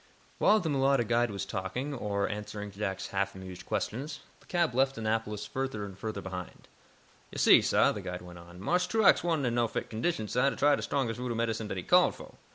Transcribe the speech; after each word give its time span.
While 0.39 0.59
the 0.59 0.67
mulatto 0.69 1.03
guide 1.03 1.29
was 1.29 1.45
talking, 1.45 1.93
or 1.93 2.27
answering 2.27 2.71
Jack's 2.71 3.09
half 3.09 3.35
amused 3.35 3.67
questions, 3.67 4.21
the 4.39 4.47
cab 4.47 4.73
left 4.73 4.97
Annapolis 4.97 5.45
further 5.45 5.85
and 5.85 5.95
further 5.95 6.21
behind. 6.21 6.67
"Yo' 7.31 7.37
see, 7.37 7.61
sah," 7.61 7.91
the 7.91 8.01
guide 8.01 8.23
went 8.23 8.39
on, 8.39 8.59
"Marse 8.59 8.87
Truax 8.87 9.23
wa'n't 9.23 9.45
in 9.45 9.53
no 9.53 9.67
fit 9.67 9.91
condition, 9.91 10.27
sah, 10.27 10.49
to 10.49 10.55
try 10.55 10.75
de 10.75 10.81
strongest 10.81 11.19
voodoo 11.19 11.35
medicine 11.35 11.67
dat 11.67 11.77
he 11.77 11.83
called 11.83 12.15
fo'. 12.15 12.33